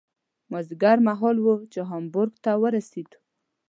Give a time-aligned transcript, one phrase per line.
[0.51, 3.19] مازدیګر مهال و چې هامبورګ ته ورسېدو.